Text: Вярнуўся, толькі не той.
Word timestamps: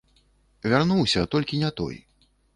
Вярнуўся, 0.73 1.27
толькі 1.35 1.61
не 1.67 1.71
той. 1.83 1.95